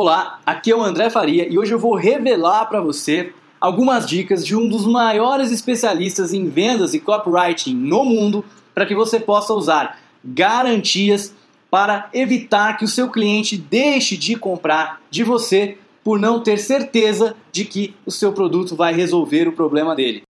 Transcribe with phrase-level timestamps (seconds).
[0.00, 4.46] Olá, aqui é o André Faria e hoje eu vou revelar para você algumas dicas
[4.46, 9.52] de um dos maiores especialistas em vendas e copywriting no mundo para que você possa
[9.52, 11.34] usar garantias
[11.68, 17.34] para evitar que o seu cliente deixe de comprar de você por não ter certeza
[17.50, 20.27] de que o seu produto vai resolver o problema dele.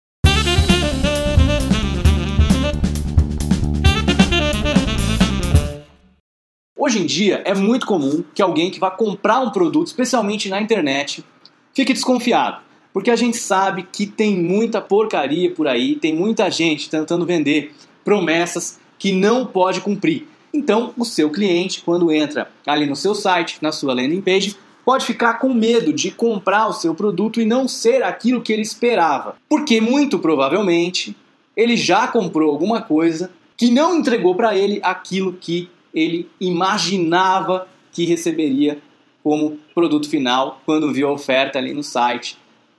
[6.85, 10.59] Hoje em dia é muito comum que alguém que vá comprar um produto, especialmente na
[10.59, 11.23] internet,
[11.73, 12.57] fique desconfiado,
[12.91, 17.73] porque a gente sabe que tem muita porcaria por aí, tem muita gente tentando vender
[18.03, 20.27] promessas que não pode cumprir.
[20.53, 25.05] Então, o seu cliente, quando entra ali no seu site, na sua landing page, pode
[25.05, 29.37] ficar com medo de comprar o seu produto e não ser aquilo que ele esperava,
[29.47, 31.15] porque muito provavelmente
[31.55, 38.05] ele já comprou alguma coisa que não entregou para ele aquilo que ele imaginava que
[38.05, 38.79] receberia
[39.23, 42.37] como produto final quando viu a oferta ali no site,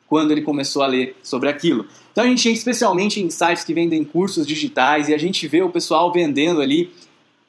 [0.08, 1.86] quando ele começou a ler sobre aquilo.
[2.12, 5.70] Então a gente especialmente em sites que vendem cursos digitais e a gente vê o
[5.70, 6.92] pessoal vendendo ali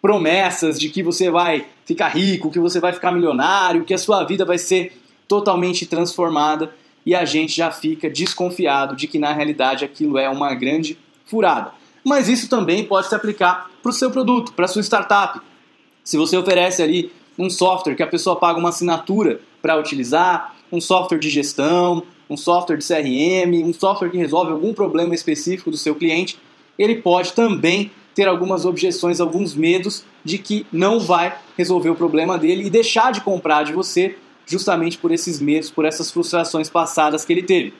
[0.01, 4.23] promessas de que você vai ficar rico, que você vai ficar milionário, que a sua
[4.23, 6.73] vida vai ser totalmente transformada
[7.05, 11.71] e a gente já fica desconfiado de que na realidade aquilo é uma grande furada.
[12.03, 15.39] Mas isso também pode se aplicar para o seu produto, para a sua startup.
[16.05, 20.79] Se você oferece ali um software que a pessoa paga uma assinatura para utilizar, um
[20.79, 25.77] software de gestão, um software de CRM, um software que resolve algum problema específico do
[25.77, 26.37] seu cliente,
[26.77, 32.37] ele pode também ter algumas objeções, alguns medos de que não vai resolver o problema
[32.37, 37.25] dele e deixar de comprar de você justamente por esses medos, por essas frustrações passadas
[37.25, 37.73] que ele teve.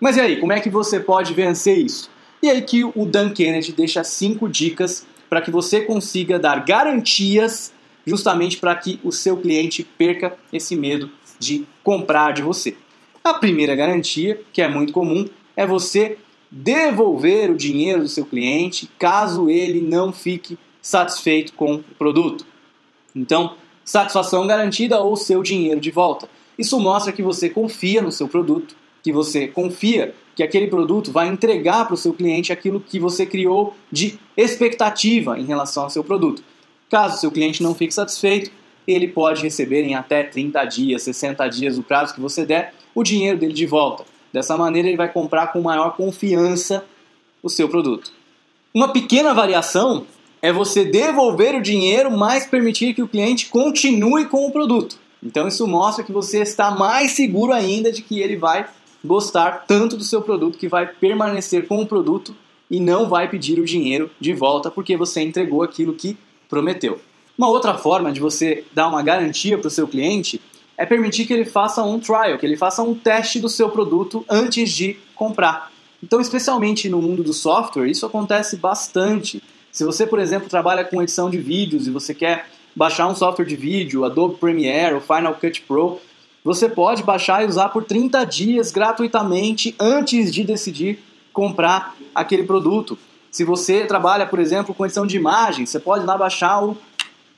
[0.00, 2.08] Mas e aí, como é que você pode vencer isso?
[2.40, 7.72] E aí que o Dan Kennedy deixa cinco dicas para que você consiga dar garantias
[8.06, 12.76] justamente para que o seu cliente perca esse medo de comprar de você.
[13.24, 16.18] A primeira garantia, que é muito comum, é você
[16.50, 22.44] devolver o dinheiro do seu cliente caso ele não fique satisfeito com o produto.
[23.16, 26.28] Então, satisfação garantida ou seu dinheiro de volta.
[26.58, 31.28] Isso mostra que você confia no seu produto, que você confia que aquele produto vai
[31.28, 36.02] entregar para o seu cliente aquilo que você criou de expectativa em relação ao seu
[36.02, 36.42] produto.
[36.90, 38.50] Caso seu cliente não fique satisfeito,
[38.86, 43.02] ele pode receber em até 30 dias, 60 dias, o prazo que você der, o
[43.02, 44.04] dinheiro dele de volta.
[44.32, 46.84] Dessa maneira, ele vai comprar com maior confiança
[47.42, 48.12] o seu produto.
[48.74, 50.06] Uma pequena variação
[50.40, 54.98] é você devolver o dinheiro, mas permitir que o cliente continue com o produto.
[55.22, 58.66] Então, isso mostra que você está mais seguro ainda de que ele vai
[59.04, 62.34] gostar tanto do seu produto que vai permanecer com o produto
[62.70, 66.16] e não vai pedir o dinheiro de volta porque você entregou aquilo que
[66.48, 67.00] prometeu.
[67.36, 70.40] Uma outra forma de você dar uma garantia para o seu cliente
[70.76, 74.24] é permitir que ele faça um trial, que ele faça um teste do seu produto
[74.28, 75.70] antes de comprar.
[76.02, 79.42] Então, especialmente no mundo do software, isso acontece bastante.
[79.70, 83.44] Se você, por exemplo, trabalha com edição de vídeos e você quer baixar um software
[83.44, 86.00] de vídeo, Adobe Premiere ou Final Cut Pro,
[86.44, 90.98] você pode baixar e usar por 30 dias gratuitamente antes de decidir
[91.32, 92.98] comprar aquele produto.
[93.30, 96.76] Se você trabalha, por exemplo, com edição de imagens, você pode lá baixar o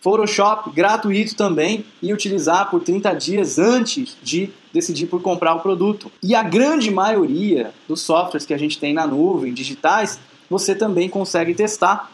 [0.00, 6.10] Photoshop gratuito também e utilizar por 30 dias antes de decidir por comprar o produto.
[6.22, 10.18] E a grande maioria dos softwares que a gente tem na nuvem, digitais,
[10.50, 12.10] você também consegue testar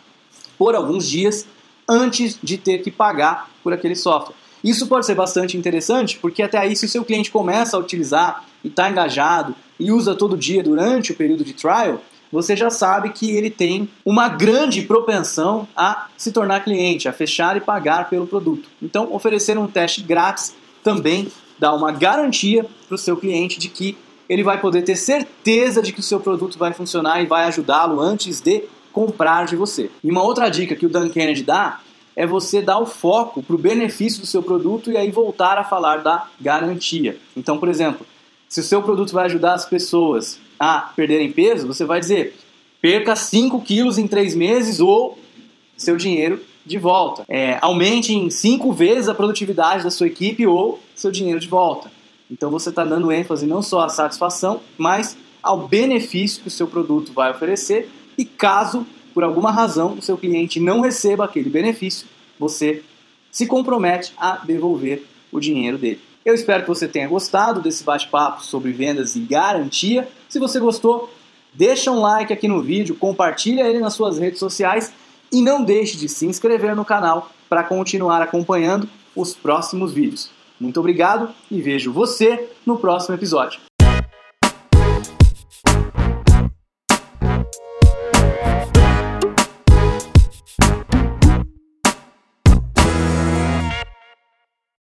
[0.57, 1.47] por alguns dias
[1.89, 4.37] antes de ter que pagar por aquele software.
[4.63, 8.45] Isso pode ser bastante interessante, porque até aí, se o seu cliente começa a utilizar
[8.63, 12.01] e está engajado e usa todo dia durante o período de trial,
[12.33, 17.57] você já sabe que ele tem uma grande propensão a se tornar cliente, a fechar
[17.57, 18.69] e pagar pelo produto.
[18.81, 21.29] Então, oferecer um teste grátis também
[21.59, 23.97] dá uma garantia para o seu cliente de que
[24.29, 28.01] ele vai poder ter certeza de que o seu produto vai funcionar e vai ajudá-lo
[28.01, 29.91] antes de comprar de você.
[30.03, 31.81] E uma outra dica que o Dan Kennedy dá
[32.17, 35.65] é você dar o foco para o benefício do seu produto e aí voltar a
[35.65, 37.17] falar da garantia.
[37.37, 38.07] Então, por exemplo,
[38.49, 42.35] se o seu produto vai ajudar as pessoas a perderem peso, você vai dizer
[42.81, 45.19] perca 5 quilos em 3 meses ou
[45.77, 47.25] seu dinheiro de volta.
[47.29, 51.91] É, aumente em 5 vezes a produtividade da sua equipe ou seu dinheiro de volta.
[52.31, 56.67] Então você está dando ênfase não só à satisfação, mas ao benefício que o seu
[56.67, 62.07] produto vai oferecer e caso por alguma razão o seu cliente não receba aquele benefício,
[62.39, 62.83] você
[63.31, 66.01] se compromete a devolver o dinheiro dele.
[66.25, 70.09] Eu espero que você tenha gostado desse bate-papo sobre vendas e garantia.
[70.29, 71.11] Se você gostou,
[71.55, 74.93] deixa um like aqui no vídeo, compartilha ele nas suas redes sociais
[75.33, 80.31] e não deixe de se inscrever no canal para continuar acompanhando os próximos vídeos.
[80.59, 83.61] Muito obrigado e vejo você no próximo episódio.